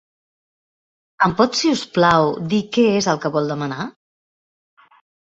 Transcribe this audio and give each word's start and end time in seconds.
Em 1.25 1.35
pot, 1.41 1.57
si 1.59 1.73
us 1.73 1.83
plau, 1.97 2.29
dir 2.53 2.63
què 2.79 2.87
és 3.03 3.09
el 3.13 3.21
que 3.27 3.31
vol 3.37 3.51
demanar? 3.53 3.87